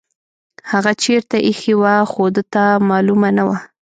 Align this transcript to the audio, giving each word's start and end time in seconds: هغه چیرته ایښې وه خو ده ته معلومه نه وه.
هغه 0.71 0.91
چیرته 1.01 1.37
ایښې 1.47 1.73
وه 1.81 1.95
خو 2.11 2.23
ده 2.35 2.43
ته 2.53 2.63
معلومه 2.89 3.29
نه 3.37 3.43
وه. 3.47 3.57